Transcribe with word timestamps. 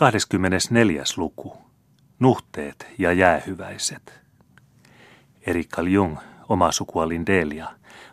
24. 0.00 1.02
luku. 1.16 1.56
Nuhteet 2.18 2.86
ja 2.98 3.12
jäähyväiset. 3.12 4.20
Erika 5.46 5.82
Jung, 5.82 6.16
oma 6.48 6.72
sukua 6.72 7.08
Lindelia, 7.08 7.68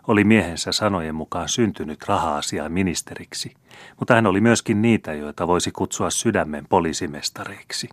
oli 0.07 0.23
miehensä 0.23 0.71
sanojen 0.71 1.15
mukaan 1.15 1.49
syntynyt 1.49 2.07
raha-asiaan 2.07 2.71
ministeriksi, 2.71 3.53
mutta 3.99 4.13
hän 4.13 4.27
oli 4.27 4.41
myöskin 4.41 4.81
niitä, 4.81 5.13
joita 5.13 5.47
voisi 5.47 5.71
kutsua 5.71 6.09
sydämen 6.09 6.65
poliisimestareiksi. 6.69 7.89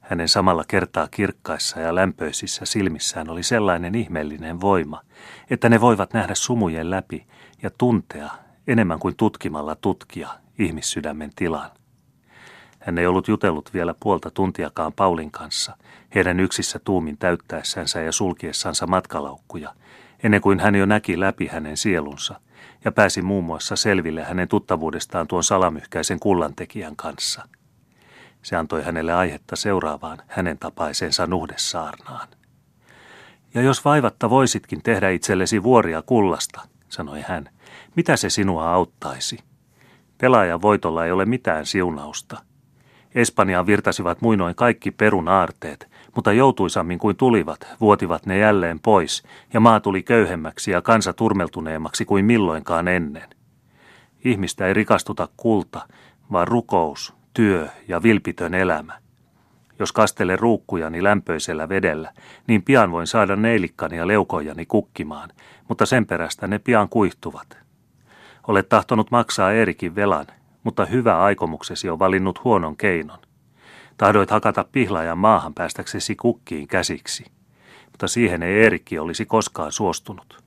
Hänen 0.00 0.28
samalla 0.28 0.64
kertaa 0.68 1.08
kirkkaissa 1.10 1.80
ja 1.80 1.94
lämpöisissä 1.94 2.64
silmissään 2.64 3.30
oli 3.30 3.42
sellainen 3.42 3.94
ihmeellinen 3.94 4.60
voima, 4.60 5.02
että 5.50 5.68
ne 5.68 5.80
voivat 5.80 6.12
nähdä 6.12 6.34
sumujen 6.34 6.90
läpi 6.90 7.26
ja 7.62 7.70
tuntea 7.78 8.30
enemmän 8.66 8.98
kuin 8.98 9.16
tutkimalla 9.16 9.74
tutkia 9.74 10.28
ihmissydämen 10.58 11.30
tilan. 11.36 11.70
Hän 12.84 12.98
ei 12.98 13.06
ollut 13.06 13.28
jutellut 13.28 13.74
vielä 13.74 13.94
puolta 14.00 14.30
tuntiakaan 14.30 14.92
Paulin 14.92 15.30
kanssa, 15.30 15.76
heidän 16.14 16.40
yksissä 16.40 16.78
tuumin 16.78 17.18
täyttäessänsä 17.18 18.00
ja 18.00 18.12
sulkiessansa 18.12 18.86
matkalaukkuja, 18.86 19.74
ennen 20.22 20.40
kuin 20.40 20.60
hän 20.60 20.74
jo 20.74 20.86
näki 20.86 21.20
läpi 21.20 21.46
hänen 21.46 21.76
sielunsa 21.76 22.40
ja 22.84 22.92
pääsi 22.92 23.22
muun 23.22 23.44
muassa 23.44 23.76
selville 23.76 24.22
hänen 24.22 24.48
tuttavuudestaan 24.48 25.28
tuon 25.28 25.44
salamyhkäisen 25.44 26.20
kullantekijän 26.20 26.96
kanssa. 26.96 27.48
Se 28.42 28.56
antoi 28.56 28.82
hänelle 28.82 29.14
aihetta 29.14 29.56
seuraavaan 29.56 30.18
hänen 30.26 30.58
tapaisensa 30.58 31.26
nuhdessaarnaan. 31.26 32.28
Ja 33.54 33.62
jos 33.62 33.84
vaivatta 33.84 34.30
voisitkin 34.30 34.82
tehdä 34.82 35.10
itsellesi 35.10 35.62
vuoria 35.62 36.02
kullasta, 36.02 36.60
sanoi 36.88 37.20
hän, 37.26 37.48
mitä 37.96 38.16
se 38.16 38.30
sinua 38.30 38.72
auttaisi? 38.72 39.38
Pelaajan 40.20 40.62
voitolla 40.62 41.04
ei 41.04 41.12
ole 41.12 41.24
mitään 41.24 41.66
siunausta– 41.66 42.36
Espanjaan 43.14 43.66
virtasivat 43.66 44.20
muinoin 44.20 44.54
kaikki 44.54 44.90
perun 44.90 45.28
aarteet, 45.28 45.88
mutta 46.14 46.32
joutuisammin 46.32 46.98
kuin 46.98 47.16
tulivat, 47.16 47.66
vuotivat 47.80 48.26
ne 48.26 48.38
jälleen 48.38 48.80
pois, 48.80 49.22
ja 49.52 49.60
maa 49.60 49.80
tuli 49.80 50.02
köyhemmäksi 50.02 50.70
ja 50.70 50.82
kansa 50.82 51.12
turmeltuneemmaksi 51.12 52.04
kuin 52.04 52.24
milloinkaan 52.24 52.88
ennen. 52.88 53.30
Ihmistä 54.24 54.66
ei 54.66 54.74
rikastuta 54.74 55.28
kulta, 55.36 55.88
vaan 56.32 56.48
rukous, 56.48 57.14
työ 57.34 57.68
ja 57.88 58.02
vilpitön 58.02 58.54
elämä. 58.54 58.98
Jos 59.78 59.92
kastele 59.92 60.36
ruukkujani 60.36 61.02
lämpöisellä 61.02 61.68
vedellä, 61.68 62.12
niin 62.46 62.62
pian 62.62 62.90
voin 62.92 63.06
saada 63.06 63.36
neilikkani 63.36 63.96
ja 63.96 64.06
leukojani 64.06 64.66
kukkimaan, 64.66 65.30
mutta 65.68 65.86
sen 65.86 66.06
perästä 66.06 66.46
ne 66.46 66.58
pian 66.58 66.88
kuihtuvat. 66.88 67.58
Olet 68.48 68.68
tahtonut 68.68 69.10
maksaa 69.10 69.52
Erikin 69.52 69.94
velan, 69.94 70.26
mutta 70.64 70.84
hyvä 70.84 71.20
aikomuksesi 71.20 71.88
on 71.90 71.98
valinnut 71.98 72.44
huonon 72.44 72.76
keinon. 72.76 73.18
Tahdoit 73.96 74.30
hakata 74.30 74.64
pihlaajan 74.72 75.18
maahan 75.18 75.54
päästäksesi 75.54 76.16
kukkiin 76.16 76.68
käsiksi, 76.68 77.24
mutta 77.92 78.08
siihen 78.08 78.42
ei 78.42 78.62
Eerikki 78.62 78.98
olisi 78.98 79.26
koskaan 79.26 79.72
suostunut. 79.72 80.44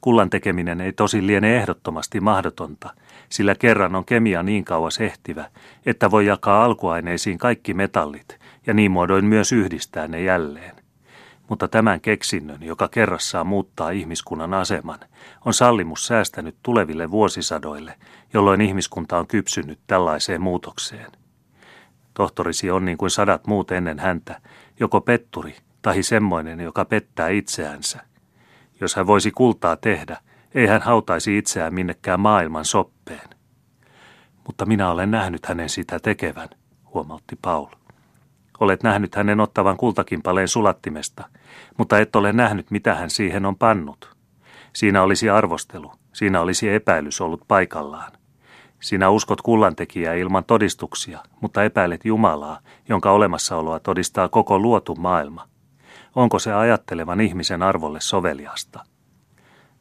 Kullan 0.00 0.30
tekeminen 0.30 0.80
ei 0.80 0.92
tosi 0.92 1.26
liene 1.26 1.56
ehdottomasti 1.56 2.20
mahdotonta, 2.20 2.94
sillä 3.28 3.54
kerran 3.54 3.94
on 3.94 4.04
kemia 4.04 4.42
niin 4.42 4.64
kauas 4.64 5.00
ehtivä, 5.00 5.50
että 5.86 6.10
voi 6.10 6.26
jakaa 6.26 6.64
alkuaineisiin 6.64 7.38
kaikki 7.38 7.74
metallit 7.74 8.38
ja 8.66 8.74
niin 8.74 8.90
muodoin 8.90 9.24
myös 9.24 9.52
yhdistää 9.52 10.08
ne 10.08 10.22
jälleen. 10.22 10.77
Mutta 11.48 11.68
tämän 11.68 12.00
keksinnön, 12.00 12.62
joka 12.62 12.88
kerrassaan 12.88 13.46
muuttaa 13.46 13.90
ihmiskunnan 13.90 14.54
aseman, 14.54 15.00
on 15.44 15.54
sallimus 15.54 16.06
säästänyt 16.06 16.56
tuleville 16.62 17.10
vuosisadoille, 17.10 17.94
jolloin 18.34 18.60
ihmiskunta 18.60 19.18
on 19.18 19.26
kypsynyt 19.26 19.78
tällaiseen 19.86 20.40
muutokseen. 20.40 21.12
Tohtorisi 22.14 22.70
on 22.70 22.84
niin 22.84 22.98
kuin 22.98 23.10
sadat 23.10 23.46
muut 23.46 23.70
ennen 23.70 23.98
häntä, 23.98 24.40
joko 24.80 25.00
petturi 25.00 25.56
tahi 25.82 26.02
semmoinen, 26.02 26.60
joka 26.60 26.84
pettää 26.84 27.28
itseänsä. 27.28 28.00
Jos 28.80 28.96
hän 28.96 29.06
voisi 29.06 29.30
kultaa 29.30 29.76
tehdä, 29.76 30.16
ei 30.54 30.66
hän 30.66 30.82
hautaisi 30.82 31.38
itseään 31.38 31.74
minnekään 31.74 32.20
maailman 32.20 32.64
soppeen. 32.64 33.28
Mutta 34.46 34.66
minä 34.66 34.90
olen 34.90 35.10
nähnyt 35.10 35.46
hänen 35.46 35.68
sitä 35.68 35.98
tekevän, 35.98 36.48
huomautti 36.94 37.38
Paul. 37.42 37.66
Olet 38.60 38.82
nähnyt 38.82 39.14
hänen 39.14 39.40
ottavan 39.40 39.76
kultakimpaleen 39.76 40.48
sulattimesta, 40.48 41.24
mutta 41.76 41.98
et 41.98 42.16
ole 42.16 42.32
nähnyt, 42.32 42.70
mitä 42.70 42.94
hän 42.94 43.10
siihen 43.10 43.46
on 43.46 43.56
pannut. 43.56 44.16
Siinä 44.72 45.02
olisi 45.02 45.30
arvostelu, 45.30 45.92
siinä 46.12 46.40
olisi 46.40 46.68
epäilys 46.68 47.20
ollut 47.20 47.44
paikallaan. 47.48 48.12
Sinä 48.80 49.10
uskot 49.10 49.40
kullantekijää 49.40 50.14
ilman 50.14 50.44
todistuksia, 50.44 51.18
mutta 51.40 51.64
epäilet 51.64 52.04
Jumalaa, 52.04 52.60
jonka 52.88 53.10
olemassaoloa 53.10 53.80
todistaa 53.80 54.28
koko 54.28 54.58
luotu 54.58 54.94
maailma. 54.94 55.48
Onko 56.14 56.38
se 56.38 56.52
ajattelevan 56.52 57.20
ihmisen 57.20 57.62
arvolle 57.62 58.00
soveliasta? 58.00 58.84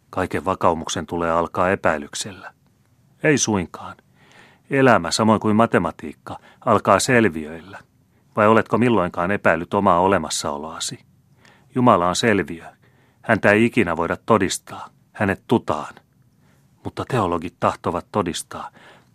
Kaiken 0.10 0.46
vakaumuksen 0.46 1.06
tulee 1.06 1.32
alkaa 1.32 1.72
epäilyksellä. 1.72 2.54
Ei 3.24 3.38
suinkaan. 3.38 3.96
Elämä, 4.70 5.12
samoin 5.12 5.40
kuin 5.40 5.56
matematiikka, 5.56 6.40
alkaa 6.66 7.00
selviöillä. 7.00 7.80
Vai 8.38 8.48
oletko 8.48 8.78
milloinkaan 8.78 9.32
epäillyt 9.32 9.74
omaa 9.74 10.00
olemassaoloasi? 10.00 11.00
Jumala 11.76 12.08
on 12.08 12.16
selviö. 12.16 12.66
Häntä 13.22 13.52
ei 13.52 13.66
ikinä 13.66 13.98
voida 13.98 14.18
todistaa. 14.26 14.90
Hänet 15.14 15.44
tutaan. 15.48 15.96
Mutta 16.84 17.06
teologit 17.08 17.54
tahtovat 17.60 18.06
todistaa. 18.12 18.70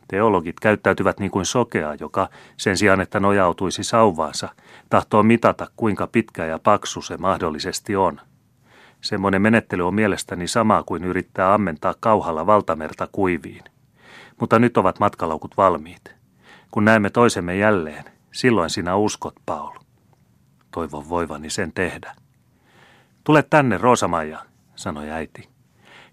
Teologit 0.08 0.60
käyttäytyvät 0.60 1.20
niin 1.20 1.30
kuin 1.30 1.46
sokea, 1.46 1.94
joka 2.00 2.28
sen 2.56 2.76
sijaan, 2.76 3.00
että 3.00 3.20
nojautuisi 3.20 3.84
sauvaansa, 3.84 4.48
tahtoo 4.90 5.22
mitata, 5.22 5.66
kuinka 5.76 6.06
pitkä 6.06 6.44
ja 6.44 6.58
paksu 6.58 7.02
se 7.02 7.16
mahdollisesti 7.16 7.96
on. 7.96 8.20
Semmoinen 9.00 9.42
menettely 9.42 9.86
on 9.86 9.94
mielestäni 9.94 10.48
sama 10.48 10.82
kuin 10.82 11.04
yrittää 11.04 11.54
ammentaa 11.54 11.94
kauhalla 12.00 12.46
valtamerta 12.46 13.08
kuiviin. 13.12 13.64
Mutta 14.40 14.58
nyt 14.58 14.76
ovat 14.76 14.98
matkalaukut 14.98 15.56
valmiit. 15.56 16.14
Kun 16.70 16.84
näemme 16.84 17.10
toisemme 17.10 17.56
jälleen, 17.56 18.04
silloin 18.32 18.70
sinä 18.70 18.96
uskot, 18.96 19.34
Paul. 19.46 19.78
Toivon 20.70 21.08
voivani 21.08 21.50
sen 21.50 21.72
tehdä. 21.72 22.14
Tule 23.24 23.42
tänne, 23.42 23.78
Roosamaja, 23.78 24.46
sanoi 24.74 25.10
äiti. 25.10 25.48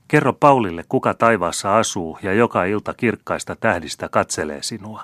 Kerro 0.07 0.34
Paulille, 0.34 0.84
kuka 0.90 1.13
taivaassa 1.13 1.78
asuu 1.78 2.19
ja 2.22 2.34
joka 2.34 2.66
ilta 2.66 2.94
kirkkaista 2.94 3.56
tähdistä 3.56 4.09
katselee 4.09 4.63
sinua. 4.63 5.03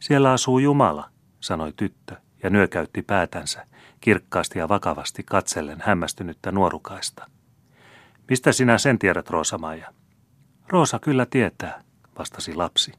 Siellä 0.00 0.32
asuu 0.32 0.58
Jumala, 0.58 1.10
sanoi 1.40 1.72
tyttö 1.76 2.16
ja 2.42 2.50
nyökäytti 2.50 3.02
päätänsä, 3.02 3.66
kirkkaasti 4.00 4.58
ja 4.58 4.68
vakavasti 4.68 5.22
katsellen 5.22 5.82
hämmästynyttä 5.84 6.52
nuorukaista. 6.52 7.26
Mistä 8.28 8.52
sinä 8.52 8.78
sen 8.78 8.98
tiedät, 8.98 9.30
Roosamaja? 9.30 9.92
Roosa 10.68 10.98
kyllä 10.98 11.26
tietää, 11.26 11.82
vastasi 12.18 12.54
lapsi. 12.54 12.92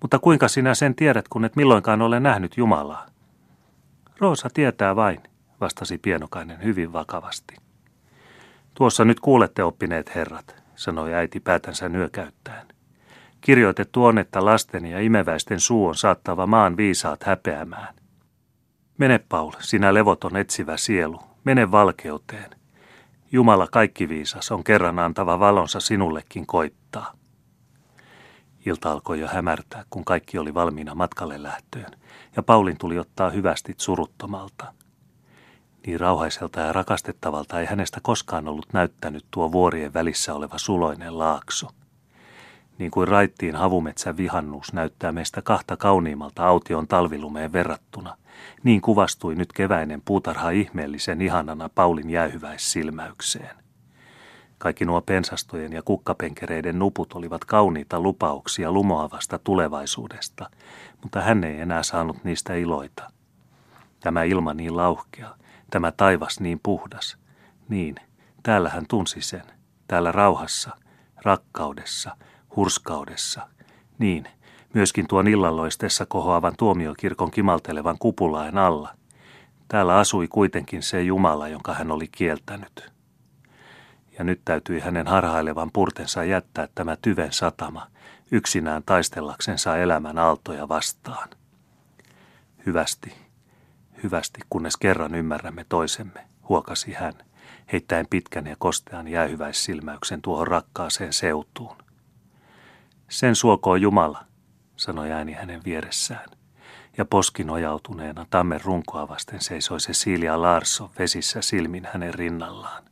Mutta 0.00 0.18
kuinka 0.18 0.48
sinä 0.48 0.74
sen 0.74 0.94
tiedät, 0.94 1.28
kun 1.28 1.44
et 1.44 1.56
milloinkaan 1.56 2.02
ole 2.02 2.20
nähnyt 2.20 2.56
Jumalaa? 2.56 3.06
Roosa 4.18 4.48
tietää 4.54 4.96
vain, 4.96 5.22
vastasi 5.60 5.98
pienokainen 5.98 6.62
hyvin 6.62 6.92
vakavasti. 6.92 7.56
Tuossa 8.74 9.04
nyt 9.04 9.20
kuulette 9.20 9.64
oppineet 9.64 10.14
herrat, 10.14 10.62
sanoi 10.74 11.14
äiti 11.14 11.40
päätänsä 11.40 11.88
nyökäyttäen. 11.88 12.66
Kirjoitettu 13.40 14.04
on, 14.04 14.18
että 14.18 14.44
lasten 14.44 14.86
ja 14.86 15.00
imeväisten 15.00 15.60
suu 15.60 15.86
on 15.86 15.94
saattava 15.94 16.46
maan 16.46 16.76
viisaat 16.76 17.22
häpeämään. 17.22 17.94
Mene 18.98 19.20
Paul, 19.28 19.52
sinä 19.58 19.94
levoton 19.94 20.36
etsivä 20.36 20.76
sielu, 20.76 21.20
mene 21.44 21.70
valkeuteen. 21.70 22.50
Jumala 23.32 23.66
kaikki 23.72 24.08
viisas 24.08 24.52
on 24.52 24.64
kerran 24.64 24.98
antava 24.98 25.38
valonsa 25.38 25.80
sinullekin 25.80 26.46
koittaa. 26.46 27.12
Ilta 28.66 28.92
alkoi 28.92 29.20
jo 29.20 29.28
hämärtää, 29.28 29.84
kun 29.90 30.04
kaikki 30.04 30.38
oli 30.38 30.54
valmiina 30.54 30.94
matkalle 30.94 31.42
lähtöön, 31.42 31.90
ja 32.36 32.42
Paulin 32.42 32.78
tuli 32.78 32.98
ottaa 32.98 33.30
hyvästit 33.30 33.80
suruttomalta. 33.80 34.72
Niin 35.86 36.00
rauhaiselta 36.00 36.60
ja 36.60 36.72
rakastettavalta 36.72 37.60
ei 37.60 37.66
hänestä 37.66 38.00
koskaan 38.02 38.48
ollut 38.48 38.72
näyttänyt 38.72 39.24
tuo 39.30 39.52
vuorien 39.52 39.94
välissä 39.94 40.34
oleva 40.34 40.58
suloinen 40.58 41.18
laakso. 41.18 41.68
Niin 42.78 42.90
kuin 42.90 43.08
raittiin 43.08 43.56
havumetsän 43.56 44.16
vihannuus 44.16 44.72
näyttää 44.72 45.12
meistä 45.12 45.42
kahta 45.42 45.76
kauniimmalta 45.76 46.46
aution 46.46 46.88
talvilumeen 46.88 47.52
verrattuna, 47.52 48.16
niin 48.62 48.80
kuvastui 48.80 49.34
nyt 49.34 49.52
keväinen 49.52 50.02
puutarha 50.04 50.50
ihmeellisen 50.50 51.22
ihanana 51.22 51.68
Paulin 51.74 52.10
jäähyväissilmäykseen. 52.10 53.65
Kaikki 54.58 54.84
nuo 54.84 55.00
pensastojen 55.00 55.72
ja 55.72 55.82
kukkapenkereiden 55.82 56.78
nuput 56.78 57.12
olivat 57.12 57.44
kauniita 57.44 58.00
lupauksia 58.00 58.72
lumoavasta 58.72 59.38
tulevaisuudesta, 59.38 60.50
mutta 61.02 61.20
hän 61.20 61.44
ei 61.44 61.60
enää 61.60 61.82
saanut 61.82 62.24
niistä 62.24 62.54
iloita. 62.54 63.10
Tämä 64.00 64.22
ilma 64.22 64.54
niin 64.54 64.76
lauhkea, 64.76 65.34
tämä 65.70 65.92
taivas 65.92 66.40
niin 66.40 66.60
puhdas. 66.62 67.16
Niin, 67.68 67.94
täällä 68.42 68.68
hän 68.68 68.84
tunsi 68.88 69.20
sen, 69.20 69.42
täällä 69.88 70.12
rauhassa, 70.12 70.70
rakkaudessa, 71.24 72.16
hurskaudessa. 72.56 73.48
Niin, 73.98 74.26
myöskin 74.74 75.06
tuon 75.08 75.28
illalloistessa 75.28 76.06
kohoavan 76.06 76.54
tuomiokirkon 76.58 77.30
kimaltelevan 77.30 77.96
kupulain 77.98 78.58
alla. 78.58 78.94
Täällä 79.68 79.96
asui 79.96 80.28
kuitenkin 80.28 80.82
se 80.82 81.02
Jumala, 81.02 81.48
jonka 81.48 81.74
hän 81.74 81.90
oli 81.90 82.08
kieltänyt. 82.08 82.95
Ja 84.18 84.24
nyt 84.24 84.40
täytyi 84.44 84.80
hänen 84.80 85.06
harhailevan 85.06 85.70
purtensa 85.72 86.24
jättää 86.24 86.68
tämä 86.74 86.96
tyven 87.02 87.32
satama, 87.32 87.86
yksinään 88.30 88.82
taistelaksensa 88.86 89.76
elämän 89.76 90.18
aaltoja 90.18 90.68
vastaan. 90.68 91.28
Hyvästi, 92.66 93.14
hyvästi, 94.02 94.40
kunnes 94.50 94.76
kerran 94.76 95.14
ymmärrämme 95.14 95.66
toisemme, 95.68 96.26
huokasi 96.48 96.92
hän, 96.92 97.14
heittäen 97.72 98.06
pitkän 98.10 98.46
ja 98.46 98.56
kostean 98.58 99.08
jäähyväissilmäyksen 99.08 100.22
tuohon 100.22 100.46
rakkaaseen 100.48 101.12
seutuun. 101.12 101.76
Sen 103.08 103.34
suokoo 103.34 103.76
Jumala, 103.76 104.24
sanoi 104.76 105.12
ääni 105.12 105.32
hänen 105.32 105.64
vieressään. 105.64 106.30
Ja 106.98 107.04
poskin 107.04 107.50
ojautuneena 107.50 108.26
tammen 108.30 108.60
runkoa 108.64 109.08
vasten 109.08 109.40
seisoi 109.40 109.78
Cecilia 109.78 110.42
Larso 110.42 110.90
vesissä 110.98 111.42
silmin 111.42 111.88
hänen 111.92 112.14
rinnallaan. 112.14 112.84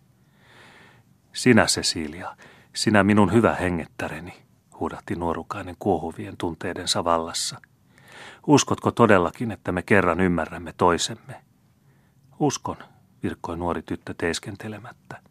Sinä, 1.35 1.67
Cecilia, 1.67 2.37
sinä 2.75 3.05
minun 3.05 3.33
hyvä 3.33 3.55
hengettäreni, 3.55 4.43
huudahti 4.81 5.15
nuorukainen 5.15 5.77
kuohuvien 5.79 6.37
tunteidensa 6.37 7.05
vallassa. 7.05 7.61
Uskotko 8.47 8.91
todellakin, 8.91 9.51
että 9.51 9.73
me 9.73 9.83
kerran 9.83 10.21
ymmärrämme 10.21 10.75
toisemme? 10.77 11.45
Uskon, 12.39 12.77
virkkoi 13.23 13.57
nuori 13.57 13.83
tyttö 13.83 14.15
teeskentelemättä. 14.19 15.23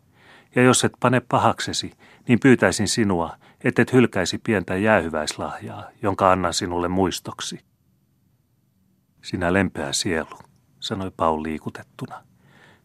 Ja 0.56 0.64
jos 0.64 0.84
et 0.84 0.94
pane 1.00 1.20
pahaksesi, 1.20 1.92
niin 2.28 2.40
pyytäisin 2.40 2.88
sinua, 2.88 3.38
et 3.64 3.94
hylkäisi 3.94 4.38
pientä 4.38 4.76
jäähyväislahjaa, 4.76 5.90
jonka 6.02 6.32
annan 6.32 6.54
sinulle 6.54 6.88
muistoksi. 6.88 7.60
Sinä 9.22 9.54
lempeä 9.54 9.94
sielu, 9.94 10.40
sanoi 10.80 11.12
Paul 11.18 11.44
liikutettuna. 11.44 12.33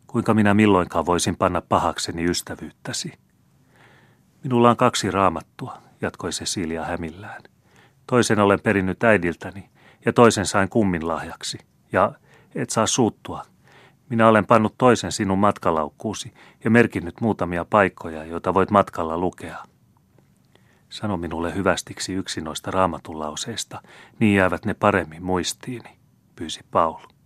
Kuinka 0.09 0.35
minä 0.35 0.55
milloinkaan 0.55 1.07
voisin 1.07 1.37
panna 1.37 1.61
pahakseni 1.61 2.25
ystävyyttäsi? 2.25 3.13
Minulla 4.45 4.71
on 4.71 4.77
kaksi 4.77 5.11
raamattua, 5.11 5.79
jatkoi 6.01 6.31
Cecilia 6.31 6.85
hämillään. 6.85 7.43
Toisen 8.07 8.39
olen 8.39 8.61
perinnyt 8.61 9.05
äidiltäni 9.05 9.71
ja 10.05 10.13
toisen 10.13 10.47
sain 10.47 10.69
kummin 10.69 11.09
lahjaksi. 11.09 11.59
Ja 11.93 12.13
et 12.55 12.71
saa 12.71 12.87
suuttua. 12.87 13.43
Minä 14.09 14.29
olen 14.29 14.47
pannut 14.47 14.75
toisen 14.79 15.13
sinun 15.13 15.39
matkalaukkuusi 15.39 16.35
ja 16.65 16.71
merkinnyt 16.71 17.21
muutamia 17.21 17.65
paikkoja, 17.65 18.25
joita 18.25 18.55
voit 18.55 18.71
matkalla 18.71 19.19
lukea. 19.19 19.59
Sano 20.89 21.17
minulle 21.17 21.55
hyvästiksi 21.55 22.13
yksi 22.13 22.41
noista 22.41 22.71
niin 24.21 24.37
jäävät 24.37 24.65
ne 24.65 24.75
paremmin 24.75 25.25
muistiini, 25.25 25.99
pyysi 26.37 26.61
Paul. 26.71 27.18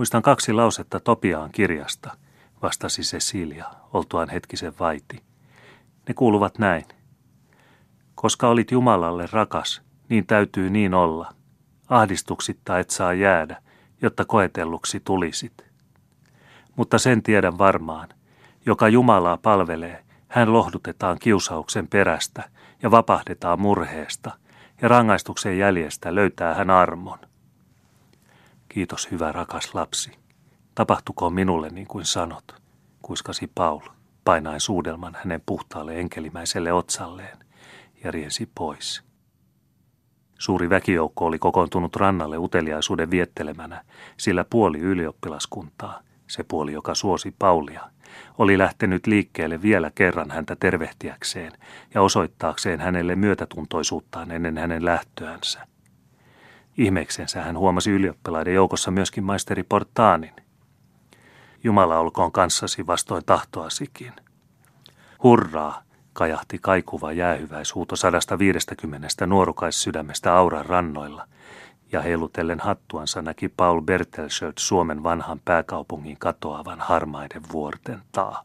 Muistan 0.00 0.22
kaksi 0.22 0.52
lausetta 0.52 1.00
Topiaan 1.00 1.52
kirjasta, 1.52 2.16
vastasi 2.62 3.02
Cecilia, 3.02 3.64
oltuaan 3.92 4.28
hetkisen 4.28 4.72
vaiti. 4.80 5.22
Ne 6.08 6.14
kuuluvat 6.14 6.58
näin. 6.58 6.84
Koska 8.14 8.48
olit 8.48 8.70
Jumalalle 8.70 9.28
rakas, 9.32 9.82
niin 10.08 10.26
täytyy 10.26 10.70
niin 10.70 10.94
olla. 10.94 11.34
Ahdistuksitta 11.88 12.78
et 12.78 12.90
saa 12.90 13.12
jäädä, 13.12 13.62
jotta 14.02 14.24
koetelluksi 14.24 15.00
tulisit. 15.00 15.64
Mutta 16.76 16.98
sen 16.98 17.22
tiedän 17.22 17.58
varmaan, 17.58 18.08
joka 18.66 18.88
Jumalaa 18.88 19.36
palvelee, 19.36 20.04
hän 20.28 20.52
lohdutetaan 20.52 21.18
kiusauksen 21.18 21.88
perästä 21.88 22.50
ja 22.82 22.90
vapahdetaan 22.90 23.60
murheesta, 23.60 24.30
ja 24.82 24.88
rangaistuksen 24.88 25.58
jäljestä 25.58 26.14
löytää 26.14 26.54
hän 26.54 26.70
armon. 26.70 27.29
Kiitos 28.72 29.10
hyvä 29.10 29.32
rakas 29.32 29.74
lapsi. 29.74 30.10
Tapahtukoon 30.74 31.32
minulle 31.32 31.68
niin 31.68 31.86
kuin 31.86 32.04
sanot, 32.04 32.54
kuiskasi 33.02 33.50
Paul, 33.54 33.80
painaen 34.24 34.60
suudelman 34.60 35.16
hänen 35.20 35.42
puhtaalle 35.46 36.00
enkelimäiselle 36.00 36.72
otsalleen, 36.72 37.38
ja 38.04 38.10
riensi 38.10 38.50
pois. 38.54 39.02
Suuri 40.38 40.70
väkijoukko 40.70 41.26
oli 41.26 41.38
kokoontunut 41.38 41.96
rannalle 41.96 42.38
uteliaisuuden 42.38 43.10
viettelemänä, 43.10 43.84
sillä 44.16 44.44
puoli 44.50 44.78
ylioppilaskuntaa, 44.78 46.00
se 46.26 46.44
puoli, 46.44 46.72
joka 46.72 46.94
suosi 46.94 47.34
Paulia, 47.38 47.90
oli 48.38 48.58
lähtenyt 48.58 49.06
liikkeelle 49.06 49.62
vielä 49.62 49.90
kerran 49.94 50.30
häntä 50.30 50.56
tervehtiäkseen 50.56 51.52
ja 51.94 52.02
osoittaakseen 52.02 52.80
hänelle 52.80 53.16
myötätuntoisuuttaan 53.16 54.30
ennen 54.30 54.58
hänen 54.58 54.84
lähtöänsä. 54.84 55.69
Ihmeeksensä 56.78 57.42
hän 57.42 57.58
huomasi 57.58 57.90
ylioppilaiden 57.90 58.54
joukossa 58.54 58.90
myöskin 58.90 59.24
maisteri 59.24 59.62
Portaanin. 59.62 60.32
Jumala 61.64 61.98
olkoon 61.98 62.32
kanssasi 62.32 62.86
vastoin 62.86 63.24
tahtoasikin. 63.24 64.12
Hurraa, 65.22 65.82
kajahti 66.12 66.58
kaikuva 66.58 67.12
jäähyväishuuto 67.12 67.96
150 67.96 69.26
nuorukaissydämestä 69.26 70.34
auran 70.34 70.66
rannoilla, 70.66 71.26
ja 71.92 72.02
heilutellen 72.02 72.60
hattuansa 72.60 73.22
näki 73.22 73.48
Paul 73.48 73.80
Bertelsöld 73.80 74.52
Suomen 74.58 75.02
vanhan 75.02 75.40
pääkaupungin 75.44 76.16
katoavan 76.18 76.80
harmaiden 76.80 77.42
vuorten 77.52 78.02
taa. 78.12 78.38